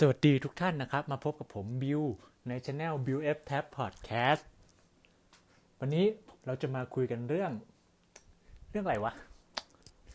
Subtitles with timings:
[0.00, 2.02] สวัสดีทุกท่านนะครับ มาพบกับผมบิว
[2.48, 4.42] ในช anel Bill F Tab Podcast
[5.80, 6.06] วันนี้
[6.46, 7.52] เราจะมาคุยกันเรื่อง
[8.70, 9.12] เรื่องอะไรวะ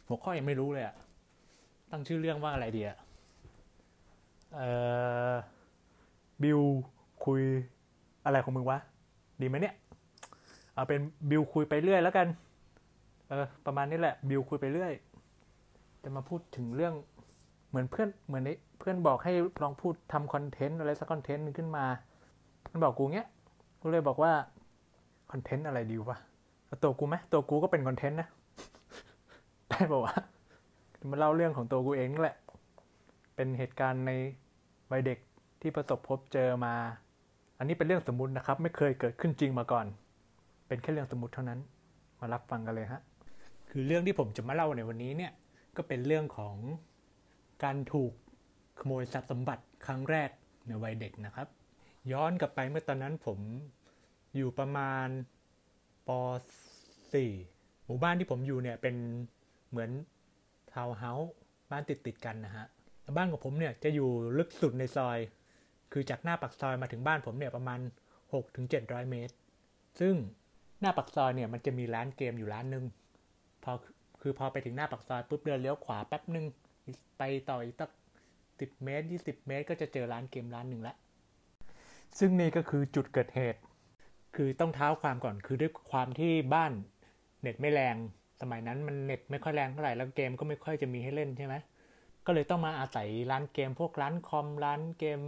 [0.07, 0.95] หัวข้อยังไม่รู้เลยอะ
[1.91, 2.97] ตั้งชื่อเรื่องว่าอะไรดีอะ
[4.53, 4.67] เอ่
[5.31, 5.33] อ
[6.43, 6.59] บิว
[7.25, 7.41] คุย
[8.25, 8.79] อะไรของมึงวะ
[9.41, 9.75] ดีไหมเนี่ย
[10.73, 12.27] เอาเป็นบิวคุยไปเรื่อยแล้วกัน
[13.29, 14.93] เออประมาณนี้แหละบิวคุยไปเรื่อย
[16.03, 16.95] จะมาพูดถึงเรื่อง
[17.73, 18.43] เหมือนเพื่อนเหมือน
[18.79, 19.31] เพื่อนบอกให้
[19.63, 21.85] ลองพูดทำคอนเทนต์อะไรสักคอนเทนต์นึงขึ้นมา
[22.71, 23.27] มันบอกกูเงี้ย
[23.79, 24.31] กูเลยบอกว่า
[25.31, 26.17] คอนเทนต์อะไรดีวะ
[26.65, 28.27] เอาตัวกูไหมตัวกูก็เป็นคอนเทนต์นะ
[29.69, 30.13] ได้ป่าวะ
[31.11, 32.37] มาเล่าเรื่องของตัวกูเองนั่แหละ
[33.35, 34.11] เป็นเหตุการณ์ใน
[34.91, 35.19] วัยเด็ก
[35.61, 36.73] ที่ประสบพบเจอมา
[37.57, 39.85] อันนี้เป็นเรื่องสมมุตินะครับ ไม่เคยเกิดขึ้นจริงมาก่อน
[40.67, 41.59] เป็นแค่เรื่องสมมุติเท่านั้น
[42.19, 43.01] มารับฟังกันเลยฮะ
[43.69, 45.31] คือเรื่องที่ผมจะมาเล่าในวันนี้เนี่ย
[45.77, 46.55] ก็เป็นเรื่องของ
[47.63, 48.11] การถูก
[48.79, 50.29] ขโมยทรัพย์สมบัติครั้งแรก
[50.67, 51.47] ในวัยเด็กนะครับ
[52.11, 53.39] ย้อนกลับไปเมื่อตอนนั้นผม
[54.35, 55.07] อยู่ประมาณ
[56.07, 56.09] ป
[56.91, 58.95] .4 หมู่บ้านที่ผมอยู่เนี่ยเป็น
[59.69, 59.89] เหมือน
[60.73, 61.31] ทาวน์เฮาส์
[61.71, 62.65] บ้านติดติดกันนะฮะ
[63.17, 65.17] บ้านของผมเนี่ยจะอยู่ลึกสุดในซอย
[65.91, 67.79] คือจากหน้าปากซอยมาถึงบ้านผมเนี่ยประมาณ
[68.45, 69.33] 6-700 เมตร
[69.99, 70.15] ซึ่ง
[70.81, 72.85] หน้าปากซอยเนี่ยมันจะมีร้านเกมอยู่ร้านหนึ่ง
[73.63, 73.71] พอ
[74.21, 76.45] คือพอไปถึงหน้าปากซอยปุ๊บเดินเลี้ยวขวาแป๊บหนึ่ง
[77.17, 77.91] ไปต่ออีกตัก
[78.59, 80.95] สิบเมตรยี่สิบเมตร ก็จะเจอร้านเกมร้านหนึ่งละ
[82.19, 83.61] ซึ่งนี่ก็คือจุดเกิดเหตุ
[84.35, 86.71] คือต้องเท้าความก่อนคือด้วยความที่บ้าน
[87.41, 87.95] เน็ตไม่แรง
[88.41, 91.55] สมัยนั้นมันเน็ตไม่ค่อยแรงเท่าไหร่แล้วเกมก็ไม่ค่อยจะมีให้เล่นใช่ไหม
[92.25, 95.19] ก็เลยต้องมาอาศัยร้านเกมพวกร้านคอมร้านเกม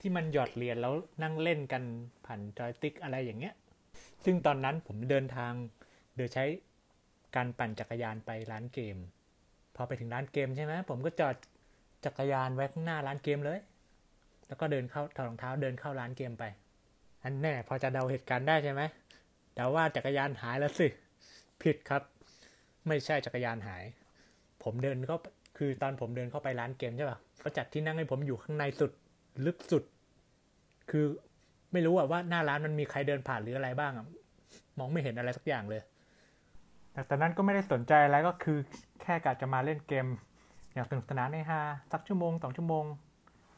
[0.00, 1.82] ที่มันหยอดเหรียญแล้วนั่งเล่นกัน
[2.26, 3.54] ผ่านจอยติ๊กอะไรอย่างเงี้ย
[4.24, 5.52] ซึ่งตอนนั้นผมเดินทาง
[6.16, 6.44] โดยใช้
[7.36, 8.96] การปั่นจักรยานไปร้านเกม
[9.76, 11.34] พอไปถึงร้านเกมใช่ไหมผมก็จอด
[12.04, 13.58] จักรยานไว้ข้างหน้าร้านเกมเลย
[14.46, 16.44] แล้วก็เดินเข้าถอดรองเท้าเดินเข้าร้านเกมไป
[17.22, 18.82] อันแน่พอจะเดาเหตุการณ์ได้ใช่ไหม
[19.54, 20.86] เดาว่าจักรยานหายแล้วสิ
[21.62, 22.02] ผิดครับ
[22.88, 23.84] ไม่ใช่จักรยานหาย
[24.62, 25.18] ผมเดินเข้า
[25.58, 28.92] คือตอนผมเดินเข้าไปร้านเกมใช่ป่ะเขาจัดที่นั่งให้ผมอยู่ข้างในสุด
[29.46, 29.84] ลึกสุด
[30.90, 31.04] คือ
[31.72, 34.06] ไม่รู้อะว่าหน้าร้านมันมีใครเดินผ่านหรืออะไรบ้างอะ
[34.78, 35.82] มองไม่เห็นอะไรสักอย่างเลย
[36.94, 38.58] แต่ตอนนั้นก็ไม่ได้สนใจอะไรก็คือ
[39.02, 40.06] แค่กะจะมาเล่นเกม
[40.72, 41.60] อย่างสนุกสนานในฮา
[41.92, 42.84] สักชั่วโมงสองชั่วโมง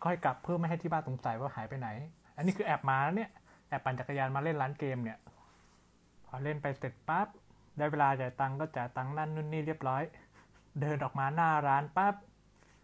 [0.00, 1.88] ก็ให้กลับเพื่อไม่ให้ที่บ้านสงสัยว่าหายไปไหน
[2.36, 3.30] อันนี้คือแอบมาเนี่ย
[3.68, 5.18] แอบปั่นจักรยานมาเล่นร้านเกมเนี่ย
[6.26, 7.26] พอเล่นไปเสร็จปั๊บ
[7.76, 10.02] ได้เวลาจ่ายตังก็จ่ายตังนั่นนู่นนี่เรียบร้อย
[10.80, 12.14] เดินออกมาหน้าร้านปั๊บ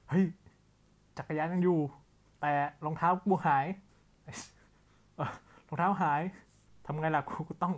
[0.09, 0.25] เฮ้ย
[1.19, 1.81] จักรยานยังอยู่
[2.41, 2.53] แต่
[2.85, 3.67] รองเท้ากูหาย
[5.67, 6.23] รองเท้าหาย
[6.87, 7.75] ทำไงล่ะกูต้อง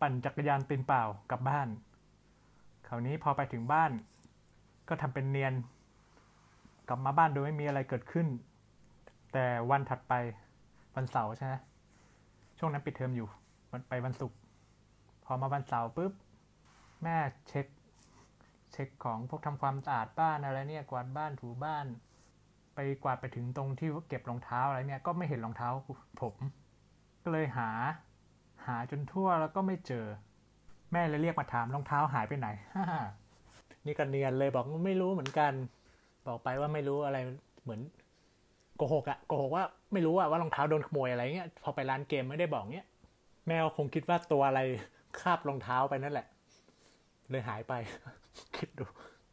[0.00, 1.68] ปั่นจักรยานตีนเปล่ากลับบ้าน
[2.88, 3.90] คราวนี้พอไปถึงบ้าน
[4.88, 5.54] ก็ทำเป็นเนียน
[6.88, 8.26] กลับมาบ้านโดยไม่มีอะไรเกิดขึ้น
[9.32, 10.14] แต่วันถัดไป
[10.94, 11.54] วันเสาร์ใช่ไหม
[12.58, 13.28] ช่วงนั้นปิดเทอมอยู่
[13.72, 14.38] วันไปวันศุกร์
[15.24, 16.12] พอมาวันเสาร์ปุ๊บ
[17.02, 17.16] แม่
[17.48, 17.66] เช็ค
[18.72, 21.86] เช็คของพวกทำความสะอาดบ้านอะไรเนี่ยกวาดบ้านถูบ้าน
[22.74, 25.68] ไปกวาดไปถึงตรงที่เก็บรองเท้าอะไรเนี่ยก็ไม่เห็นรองเท้า
[26.22, 26.34] ผม
[27.22, 27.70] ก็เลยหา
[28.66, 30.06] หาจนทั่วแล้วก็ไม่เจอ
[30.92, 32.48] แม่เลยเรียกมาถามรองเท้าหายไปไหน
[33.86, 35.52] นี่ก็เนียนเลยบอกไม่รู้เหมือนกัน
[36.26, 37.18] บอกไปว่าไม่รู้อะไร
[37.62, 37.80] เหมือน
[38.76, 42.86] โกหกอะโกหกว่าไม่รู้อะว่ารองเท้าโดนขโมยอะไรเงี้ยพอไปร้านเกมไม่ได้บอกเงี้ย
[43.46, 44.60] แม่ก็คงคิดว่าตัวอะไร
[45.20, 46.26] คาบรองเท้าไปนั่นแหละ
[47.30, 47.72] เลยหายไป
[48.56, 48.84] คิดดู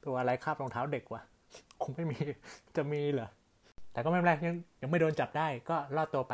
[0.05, 1.21] ตัวอะไรคาบรองเท้าเด็กวะ
[1.83, 2.17] คงไม่มี
[2.75, 3.29] จะมีเหรอ
[3.91, 6.33] แต่ก็ไม่เป็นไรยังยังไม่โดนจับได้ก็รอดตัวไป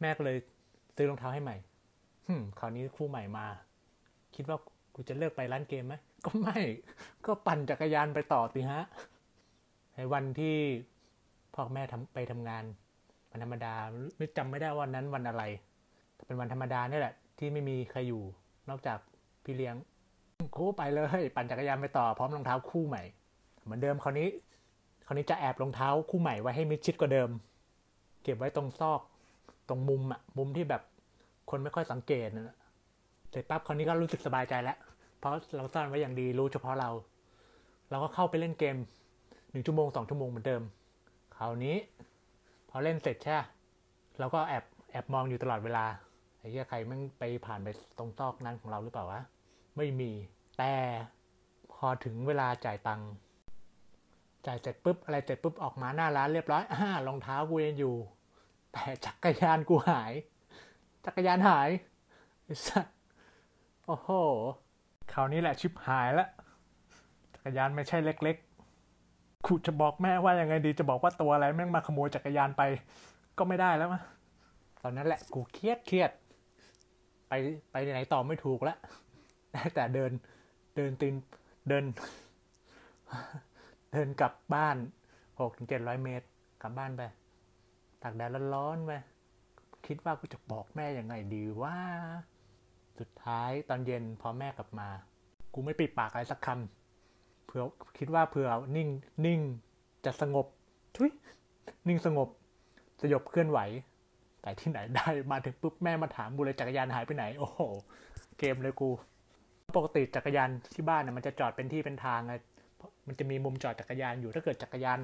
[0.00, 0.36] แม่ก็เลย
[0.96, 1.56] ซื้อรองเท้าให้ใหม่
[2.26, 3.46] หึมคราวนี้คู่ใหม่มา
[4.38, 4.58] คิดว่า
[4.94, 5.94] กูจะเลิกไปร้านเกมไหม
[6.26, 6.58] ก็ไม่
[7.26, 8.82] ก็ปั่นจักรยานไปต่อสิฮะ
[9.94, 10.56] ในวันที่
[11.54, 12.64] พ่อแม่ทำไปทำงาน
[13.30, 13.74] วันธรรมดา
[14.16, 15.42] ไม่จำไม่ได้วันนั้นวันอะไร
[16.14, 18.22] แต่เป็นวันธรรมดาเนี่ยแหละ ที่ไม่มีใครอยู่
[18.68, 18.98] นอกจาก
[19.44, 19.74] พี่เลี้ยง
[20.56, 23.02] กูไปเลย ปั่นจักรยานไปต่อพร้อมรองเท้าคู่ใหม่
[23.62, 24.28] เหมือนเดิมคราวนี้
[25.06, 27.30] คราวนี้จะแอบรองเท้าคู่ใหม่ไว้ให้มิดชิดกว่าเดิม
[28.22, 29.00] เก็บไว้ตรงซอก
[29.68, 30.82] ตรงมุมอะมุมที่แบบ
[31.50, 32.56] คนไม่ค่อยสังเกตนะ
[33.30, 34.78] เสร็จปั๊บคราวนี้ก็รู้สึกสบายใจแล้ว
[35.18, 36.90] เพราะเราซ่อนไว้อย่างดีรู้เฉพาะเรา
[37.90, 38.76] เราก็เข้าไปเล่นเกม
[39.50, 40.62] หนึ่งชั่วโมงสองชั่วโมงเหมือนเดิม
[41.36, 41.76] คราวนี้
[42.68, 43.38] พอเล่นเสร็จใช่
[44.18, 45.84] เราก็แอบแอบมองอยู่ตลอดเวลา
[46.38, 49.20] ไอ้เหี้ยใครม่งไปผ่านไปตรงซอกนั้นของเราหรือเปล่าวะ
[49.76, 50.10] ไม่มี
[50.58, 50.72] แต่
[51.72, 53.10] พอถึงเวลาจ่ายตังค์
[54.46, 57.94] จ่ายเสร็จปุ๊บอะไรเสร็จปุ๊บออกมาหน้าร้านเรียบร้อยอ่ารองเท้ากูยังอยู่
[58.72, 60.12] แต่จักรยานกูหาย
[61.04, 61.68] จักรยานหาย
[62.44, 62.86] ไอ้สัส
[63.90, 64.10] โอ้โห
[65.12, 66.26] คราวนี้แหละชิปหายละ
[67.34, 72.62] จักรยานไม่ใช่เล็กๆกูจะบอกแม่ว่ายังไงดีจะบอกว่าตัวอะไรแม่งมาขโมยจักรยานไป
[73.38, 74.02] ก็ไม่ได้แล้วมะ
[74.82, 76.10] ตอนนั้นแหละกูเครียดเครียด
[77.28, 77.32] ไป
[77.70, 78.78] ไปไหนต่อไม่ถูกแล้ว
[79.74, 80.12] แต่เดิน
[80.76, 81.14] เดินตีน
[81.68, 81.84] เดิน
[83.92, 84.76] เดินกลับบ้าน
[85.40, 86.26] หกถึงเจ็ดร้อยเมตร
[86.62, 87.02] กลับบ้านไป
[88.02, 88.92] ตากแดดร้อนๆไป
[89.86, 91.76] คิดว่ากูจะบอกแม่ยังไงดีว่า
[93.00, 94.88] สุดท้ายตอนเย็นพอแม่กลับมา
[95.54, 97.62] กูไม่ปิดปากอะไรสักคำเผื่อ
[97.98, 98.88] คิดว่าเผื่อนิ่ง
[99.26, 99.40] นิ่ง
[100.04, 100.46] จะสงบ
[100.96, 101.10] ทุย
[101.88, 102.28] นิ่งสงบ
[103.00, 103.58] สยบเคลื่อนไหว
[104.42, 107.60] แต่ที่ไหนได้มาถึงปุ๊บแม่มาถามบุเลยจักรยานหายไปไหน โอ้โห
[108.38, 108.88] เกมเลยกู
[109.76, 112.34] ปกติจักรยานที่บ้านน่ยมันจะจอดเป็นที่เป็นทางไง
[113.06, 114.98] มันจะมีมุมจอดจักรยานอยู่ถ้าเกิดจักรยาน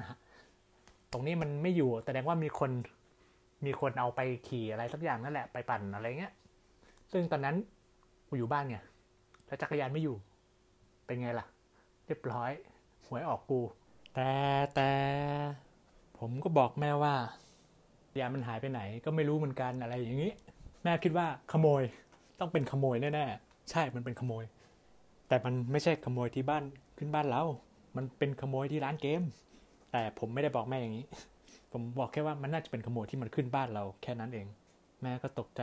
[1.11, 2.71] ตรงนี้มันไม่อยู่แสดงว่ามีคน
[3.65, 6.33] มีคนเอาไปขี่อะไรสักอย่างนั่นแหละไปปั่นอะไรเงี้ย
[7.11, 7.55] ซึ่งตอนนั้น
[8.37, 8.77] อยู่บ้านไง
[9.47, 10.15] แล้วจักรยานไม่อยู่
[11.05, 11.45] เป็นไงล่ะ
[12.05, 12.51] เรียบร้อย
[13.05, 13.61] หวยออกกู
[14.15, 14.31] แต่
[14.75, 14.89] แต่
[16.17, 17.13] ผมก็บอกแม่ว่า
[18.19, 20.31] ยานมันหายไปไหนก็ไม่รู้เหมือนกันอะไรอย่างนี้
[20.83, 21.83] แม่คิดว่าขโมย
[22.39, 24.43] ต้องเป็นขโมยแน่ๆใช่มันเป็นขโมย
[25.27, 26.63] แต่มันไม่ใช่ขโมยที่บ้าน
[26.97, 27.43] ขึ้นบ้านเรา
[27.95, 29.21] มันเป็นขโมยที่ร้านเกม
[29.91, 31.05] แต่ผมไม่ได้บอกแม่อย่างนี้
[31.71, 34.47] ผมบอกแค่ว่ามันน่าจะเป็นขโมยที่มันขึ้นบ้านเราแค่นั้นเอง
[35.01, 35.61] แม่ก็ตกใจ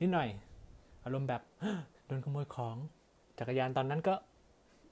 [0.00, 0.28] นิดหน่อย
[1.04, 1.42] อารมณ์แบบ
[2.06, 2.76] โดนขโมยของ
[3.38, 4.14] จักรยานตอนนั้นก็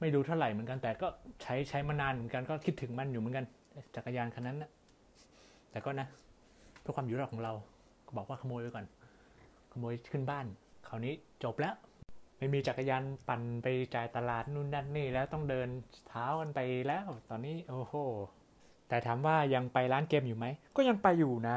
[0.01, 1.07] ไม่ดูเท่าไหร่เหมือนกัน แต่ก็
[1.43, 3.45] ใช้ใช้มานานเหมือนกันก็คิดถึงมันอยู่เหมือนกัน
[3.97, 4.71] จักรยานคันนั้นนะ
[5.71, 6.07] แต่ก็นะ
[6.81, 7.53] เพื่อความอยู่รอดของเรา
[8.07, 8.87] ก็บอกว่าขโมยไปก่อน
[9.73, 10.47] ขโมยขึ้นบ้าน
[10.89, 11.15] คราวนี้
[11.45, 11.75] จบแล้ว
[12.39, 15.69] ไม่มีจักรยานปั่นไปจ่ายตลาดนู่นนั่นนี่แล้วต้องเดิน
[16.09, 17.95] เท้ากันไปแล้ว ตอนนี้โอ้โห
[18.89, 21.57] แต่ถามว่ายังไปร้านเกมอยู่ไหมก็ยังไปอยู่นะ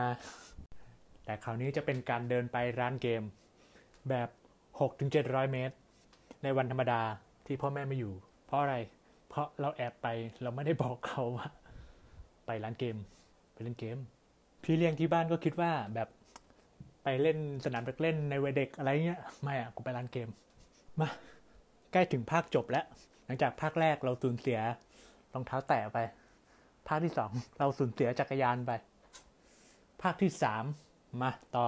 [1.25, 3.21] แต่คราวนี้จะเป็นการเดินไปร้านเกม
[4.09, 4.29] แบบ
[4.79, 5.75] 6-700 เมตร
[6.43, 7.01] ในวันธรรมดา
[7.45, 8.13] ที่พ่อแม่ไม่อยู่
[8.45, 8.75] เพราะอะไร
[9.29, 10.07] เพราะเราแอบไป
[10.41, 11.47] เราไม่ได้บอกเขาว่า
[12.45, 12.95] ไปร้านเกม
[13.53, 13.97] ไปเล่นเกม
[14.63, 16.09] พี่เลี้ยงที่บ้านก็คิดว่าแบบ
[17.03, 20.29] ไปเล่นสนามเด็กเล่นในวัยเด็กอะไรเงี้ยไม่อะกูไปร้านเกม
[20.99, 21.07] มา
[21.91, 22.85] ใกล้ถึงภาคจบแล้ว
[23.25, 24.59] หลังจากภาคแรกเราสูญเสีย
[25.33, 25.99] รองเท้าแตะไป
[26.87, 28.71] ภาคที่สองเราสูญเสียจักรยานไป
[30.01, 30.63] ภาคที่สาม
[31.21, 31.65] มาต่อ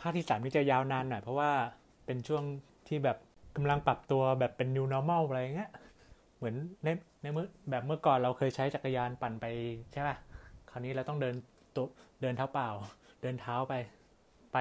[0.00, 1.50] ภาคที่สามนี่จะยาวนานหน่อยเพราะว่า
[2.08, 2.44] เป็นช่วง
[2.88, 3.18] ที่แบบ
[3.56, 5.70] กำลังปรับตัวแบบเป็น new normal อะไรเงี้ย
[6.36, 6.88] เหมือนใน
[7.22, 9.46] ในเมื่อแบบเมื่อก่อนเราเคยใช้จักรยานปั่นไป
[9.92, 10.16] ใช่ป่ะ
[10.70, 11.34] คราวนี้เราต้องเดิน
[11.76, 11.86] ตัว
[12.20, 12.68] เดินเท้าเปล่า
[13.22, 13.74] เดินเท้าไป
[14.52, 14.56] ไป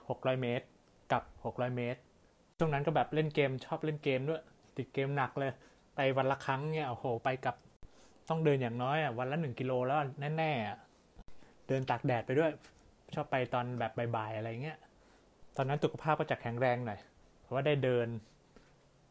[0.00, 0.66] 600 เมตร
[1.12, 2.00] กับ 600 เมตร
[2.58, 4.42] ช่วงนั้นก็แบบเล่นเกมชอบเล่นเกมด้วย
[4.76, 5.52] ติดเกมหนักเลย
[5.94, 7.56] ไปวันละครั้งเนี่ยโอ้โหไปกับ
[8.28, 9.98] ต้องเดินอย่างน้อยอะวันละหนึ่งกิโลแล้ว
[10.36, 12.50] แน่ๆเดินตากแดดไปด้วย
[13.14, 14.78] ชอบไปตอนแบบบ่ายๆอะไรเงี้ย
[15.56, 16.98] ตอนนั้นสุขภาพก็จะแข็งแรงหน่อย
[17.42, 18.06] เพราะว่าได้เดิน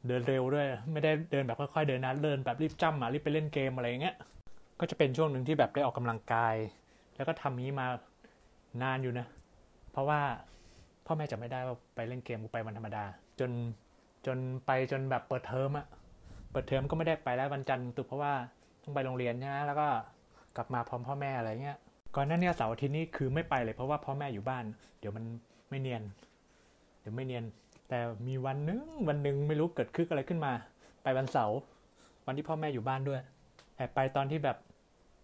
[0.07, 4.15] เดินเร็วด้วย ไม่ได้เดินแบบค่อยๆเดินนะเดินแบบรีบจ้ำอะรีบไปเล่นเกมอะไรเงี้ย
[4.79, 6.55] ก็จะเป็นช่วงหนึ่งที่แบบได้ออกกำลังกาย
[7.15, 7.87] แล้วก็ทำนี้มา
[8.83, 9.27] นานอยู่นะ
[9.91, 10.19] เพราะว่า
[11.05, 13.03] พ่อแม่จะไม่ได้ว่าไปเล่นเกมกูไปวันธรรมดา
[13.39, 13.51] จน
[14.25, 15.85] จนไปจนแบบเปิดเทอมอะ
[16.51, 18.33] เปิดเทอมก็ไม่ได้ไปแล้ววันจันทร์ตุกเพราะว่า
[18.83, 19.87] ต้องไปโรงเรียนใช่ไหมแล้วก็
[20.55, 21.77] กลับมาพร้อมพ่อแม่อะไรเงี้ย
[22.15, 24.63] ก่อนหน้านี้เสาร์อาทิตย์นี้คือไม่ไปเลยเพราะว่าพ่อแม่อยู่บ้าน
[24.99, 25.23] เดี๋ยวมัน
[25.69, 26.03] ไม่เนียน
[27.01, 27.45] เดี๋ยวไม่เนียน
[27.89, 30.53] แต่มีวันนึงวันหนึ่งไม่รู้เกิดขึ้นอะไรขึ้นมา
[31.03, 31.57] ไปวันเสาร์
[32.25, 33.21] วันที่พ่อแม่อยู่บ้านด้วย
[33.75, 34.57] แอบไปตอนที่แบบ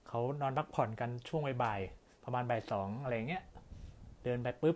[0.08, 3.44] เขานอนพักผ่อนกันช่วงบ่ายๆประมาณบ่ายสองอะไรเงี้ย
[4.24, 4.74] เดินไปปุ๊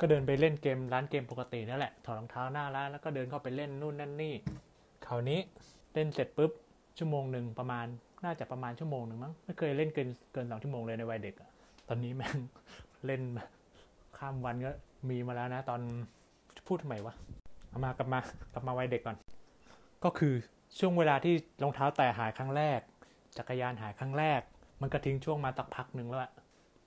[0.00, 4.34] ก็เดินไปเล่นเกมร้านเกมปกตินั่นแหละถอดรองเท้าหน้าร้านแล้วก็เดินเข้าไปเล่นนู่นนั่นนี่
[5.06, 5.38] คราวนี้
[5.94, 6.52] เล่นเสร็จปุ๊บ
[6.98, 7.86] ชั่วโมงหนึ่งประมาณ
[8.24, 11.50] น่าจะประมาณชั่วโมงหนึ่งมั้งไม่เคยเล่นเกินเกินสองชั่วโมงเลยในวัยเด็กอะ
[11.88, 12.38] ตอนนี้แม่ง
[13.06, 13.22] เล่น
[14.18, 14.70] ข้ามวันก็
[15.10, 15.80] มีมาแล้วนะ ตอน
[16.68, 17.14] พูดทำไมวะ
[17.68, 18.18] เอามากลับมา
[18.52, 19.16] กลับมาวัยเด็กก่อน
[20.04, 20.34] ก็คือ
[20.78, 22.80] ช่วงเวลาที่รองเท้าแตะหายครั้งแรก
[23.38, 24.40] จักรยานหายครั้งแรก
[24.80, 26.32] มันก็ทิ้งช่วงมาตักพักหนึ่งแล้วอะ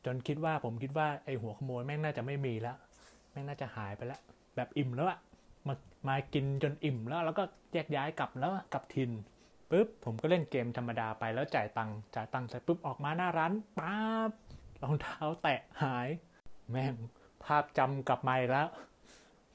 [0.06, 2.78] จนคิดว่าผมคิดว่าไอหัวขโมยแม่งน่าจะไม่มีแล้ว
[3.32, 4.20] แม่งน่าจะหายไปแล้ว
[4.56, 5.20] แบบอิ่มแล้วอะ
[5.68, 5.76] มา
[6.08, 9.12] มากินจนอิ่มแล้ว แล้วก็แยกย้ายกลับแล้วกลับทิน
[9.70, 14.32] ปุ๊บผมก็เล่นเกมธรรมดาไปแล้วจ่ายตังค์จ่ายตังค์เสร็จปุ๊บออกมาหน้าร้านปั๊บ
[14.82, 16.08] รองเท้าแตะหาย
[16.72, 16.96] แม่ง
[17.44, 18.68] ภาพจำกลับมาอีกแล้ว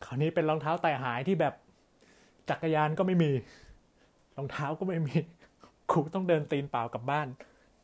[0.05, 1.55] คราวนี้เป็นรองเท้าแตะหายที่แบบ
[2.51, 3.33] จักรยานก็ไม่มี
[4.37, 5.17] รองเท้าก็ไม่มี
[5.91, 7.29] กูต้องเดินตีนเปล่ากลับบ้าน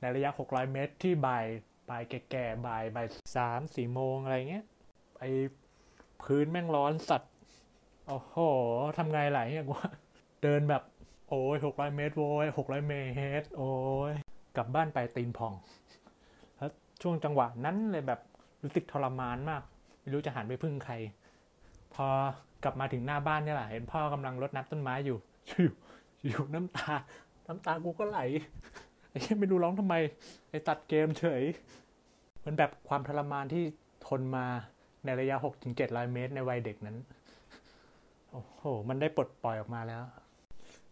[0.00, 1.44] ในระยะ 600 เมตรที่บ่าย
[1.90, 4.64] บ่ายแก่ๆบ่ายบ่ายสามสี่โมงอะไรเงี้ย
[5.20, 5.24] ไอ
[6.22, 7.32] พื้นแม่งร้อนสัตว์
[8.08, 8.38] โอ้โห
[8.98, 9.74] ทำไงไหลเนี่ยกู
[10.42, 10.82] เดินแบบ
[11.28, 12.94] โอ้ยหกร้อยเมตรโว้ยหกร้อยเม
[13.40, 13.70] ตร โอ้
[14.10, 14.12] ย
[14.56, 15.52] กลับบ้านไปตีนพอง
[16.56, 16.70] แล้ว
[17.02, 18.20] ช่วงจังหวะนั้นเลยแบบ
[18.62, 19.62] รู้สึกทรมานมาก
[20.00, 20.94] ไม่รู้จะหันไปพึ่งใคร
[21.94, 22.06] พอ
[22.64, 25.18] กลับมาถึงหน้าบ้านเนี่ยแหละเห็นพ่อกำลังรดน้ำต้นไม้อยู่
[25.48, 25.70] อยู่
[26.26, 26.92] อยู่น้ำตา
[27.46, 28.20] น้ำตากูก็ไหล
[29.10, 29.94] ไอ้เหี้ยไม่รู้ร้องทำไม
[30.50, 31.42] ไอ้ตัดเกมเฉย
[32.44, 33.64] มันแบบความทรมานที่
[34.06, 34.46] ทนมา
[35.04, 36.96] ในระยะ6ถึง700เมตรในวัยเด็กนั้น
[38.30, 40.02] โอ้โห มันได้ปลดปล่อยออกมาแล้ว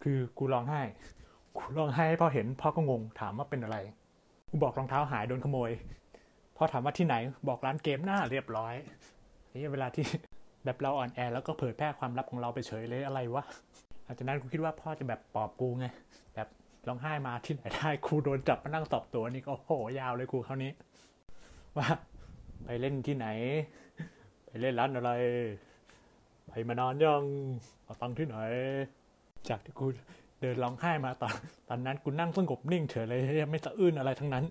[0.02, 0.82] คือกูร้องไห้
[1.56, 3.76] กูร้องไห้พอเห็นพ่อก็งงถามว่าเป็นอะไร
[4.48, 5.70] กูบอกรองเท้าหายโดนขโมย
[6.56, 7.14] พ่อถามว่าที่ไหน
[7.48, 8.74] บอกร้านเกมหน้าเรียบร้อย
[9.52, 10.04] นี่เวลาที่
[10.64, 13.44] แบบเราอ่อนแอแล้วก็เผยแพร่ความลับของเราไปเฉยเลยอะไรวะ
[14.04, 15.86] หลังจากนั้นกูคิดว่าพ่อจะแบบปอบกูไง
[16.34, 16.48] แบบ
[16.88, 20.72] ร้องไห้มาที่ไหนได้ครูโดนจับมานั่งสอบตัวนี่ก็โหยาวเลยครูคราวนี้
[21.76, 21.88] ว่า
[22.64, 23.26] ไปเล่นที่ไหน
[24.46, 25.10] ไปเล่นร้านอะไร
[26.48, 27.22] ไปมานานยัง
[27.84, 28.36] เอาตังค์ที่ไหน
[29.48, 29.86] จากที่กู
[30.40, 31.34] เดินร้องไห้มาตอน
[31.68, 34.44] ตอนนั้นกูนั่งสงบนิ่งเฉยเลยไม่สะอื้นอะไรทั้งนั้น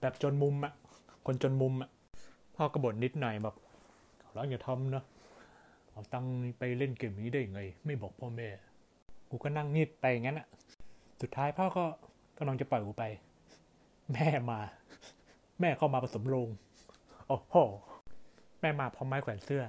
[0.00, 0.72] แบบจนมุมอะ
[1.26, 1.90] คนจนมุมอะ
[2.56, 3.56] พ่อก็บ่นนิดหน่อยแบบ
[4.22, 5.04] ขอร้องอย่าทำนะ
[5.96, 6.26] เอาตัง
[6.58, 8.48] ไปเล่นเกมนี้ได้ยังไง ไม่บอกพ่อแม่
[9.30, 10.48] กูก็นั่งนิดไปงั้นอะ
[11.22, 11.84] สุดท้ายพ่อก็
[12.38, 13.04] กำลังจะปล่อยกูไป
[14.12, 14.60] แม่มา
[15.60, 16.48] แม่เข้ามาผสมโรง
[17.28, 17.56] โอ้โห
[18.60, 19.64] แม่มาพร้อมไม้แขวนเสื้อ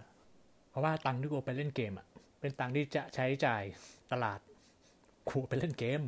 [0.69, 2.05] เพราะว่าตังที่กูไปเล่นเกมอะ
[2.39, 3.63] เป็นตังที่จะใช้จ่าย
[4.11, 4.39] ตลาด
[5.29, 6.01] กูไปเล่นเกม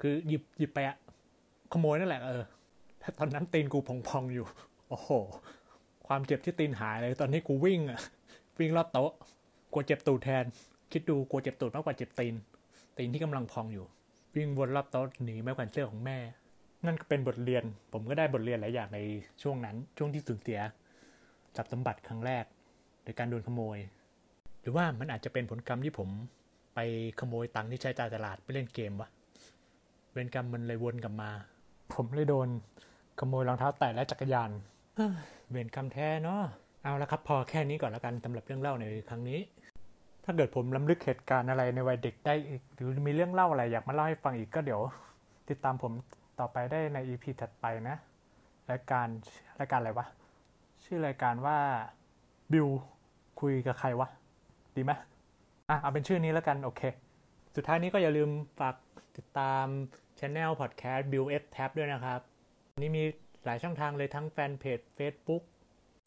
[0.00, 0.96] คือหยิบหยิบไปอะ
[1.72, 2.44] ขโมยนั่นแหละเออ
[3.00, 3.78] แต่ตอนนั้นตีนกู
[4.08, 4.46] พองๆอยู่
[4.88, 5.10] โอ้โห
[6.06, 8.00] ความเจ็บที่ตีนหายเลย ตอนนี้กูวิ่งอะ
[8.58, 9.12] วิ่งรอบโต๊ะ
[9.72, 10.44] กลัวเจ็บตูดแทน
[10.92, 12.34] คิดดูกลัวเจ็บตูดมากกว่าเจ็บตีน
[12.98, 13.86] ตีนที่กำลังพองอยู่
[14.36, 16.18] วิ่งวนรอบโต๊ะหนีไม้แขวนเสื้อของแม่
[16.86, 18.98] นั่นก็เป็นบทเรียน ผมก็ได้บทเรียนหลายอย่างใน
[19.42, 20.60] ช่วงนั้น ช่วงที่สูญเสีย
[21.56, 22.44] ทรัพย์สมบัติครั้งแรก
[23.02, 23.78] โดยการโดนขโมย
[24.60, 26.08] หรือว่ามันอาจจะเป็นผลกรรมที่ผม
[26.74, 26.78] ไป
[27.20, 29.08] ขโมยตังค์ที่ใช้จ่ายตลาดไปเล่นเกมวะ
[30.12, 31.30] เวรกรรมมันเลยวนกลับมา
[31.94, 32.48] ผมเลยโดน
[33.20, 34.50] ขโมยรองเท้าแตะและจักรยาน
[34.96, 35.14] เฮ้ย
[35.50, 36.42] เวรกรรมแท้เนาะ
[36.84, 39.38] เอาละครับพอแค่นี้ก่อนแล้วกันสำหรับเรื่องเล่าในครั้งนี้
[40.24, 44.80] ถ้าเกิดผมล้ำลึกเหตุการณ์อะไรในวัยเด็กได้อีก หรือมีเรื่องเล่าอะไรอยากมาเล่าให้ฟังอีกก็เดี๋ยว
[45.48, 45.92] ติดตามผม
[46.40, 47.96] ต่อไปได้ใน EP ถัดไปนะ
[48.70, 49.06] รายการ
[49.60, 50.06] รายการอะไรวะ
[50.84, 51.58] ชื่อรายการว่า
[52.52, 52.68] บิว
[53.40, 54.08] คุยกับใครวะ
[54.76, 54.92] ดีไหม
[55.68, 56.82] อะเอาเป็นชื่อนี้แล้วกันโอเค
[57.56, 58.76] สุดท้ายนี้ก็อย่าลืมฝาก
[59.16, 59.66] ติดตาม
[60.18, 62.20] ช anel podcast Bill F Tab ด้วยนะครับ
[62.76, 63.04] นนี้มี
[63.44, 65.42] หลายช่องทางเลยทั้งแฟนเพจ Facebook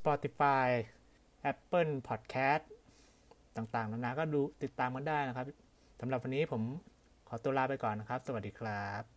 [0.06, 0.68] Spotify
[1.52, 2.64] Apple Podcast
[3.58, 5.46] ต่างๆนานาก็ดูติดตามกันได้นะครับ
[6.02, 6.62] สำหรับวันนี้ผม
[7.28, 9.15] ขอตัวลาไปก่อนนะครับ สวัสดีครับ